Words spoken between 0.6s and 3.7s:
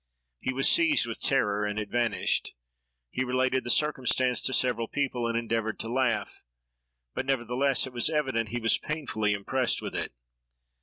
seized with terror, and it vanished. He related the